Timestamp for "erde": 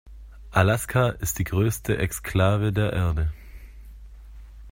2.91-3.31